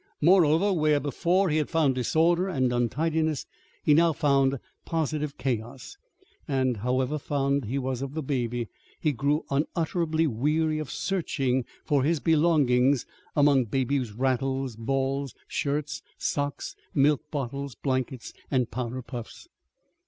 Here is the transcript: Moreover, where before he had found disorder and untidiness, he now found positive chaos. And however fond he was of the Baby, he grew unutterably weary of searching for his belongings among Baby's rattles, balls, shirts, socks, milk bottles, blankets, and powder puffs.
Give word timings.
Moreover, 0.19 0.73
where 0.73 0.99
before 0.99 1.51
he 1.51 1.57
had 1.57 1.69
found 1.69 1.93
disorder 1.93 2.47
and 2.47 2.73
untidiness, 2.73 3.45
he 3.83 3.93
now 3.93 4.13
found 4.13 4.57
positive 4.83 5.37
chaos. 5.37 5.95
And 6.47 6.77
however 6.77 7.19
fond 7.19 7.65
he 7.65 7.77
was 7.77 8.01
of 8.01 8.15
the 8.15 8.23
Baby, 8.23 8.67
he 8.99 9.11
grew 9.11 9.45
unutterably 9.51 10.25
weary 10.25 10.79
of 10.79 10.89
searching 10.89 11.65
for 11.85 12.03
his 12.03 12.19
belongings 12.19 13.05
among 13.35 13.65
Baby's 13.65 14.11
rattles, 14.13 14.75
balls, 14.75 15.35
shirts, 15.47 16.01
socks, 16.17 16.75
milk 16.95 17.21
bottles, 17.29 17.75
blankets, 17.75 18.33
and 18.49 18.71
powder 18.71 19.03
puffs. 19.03 19.47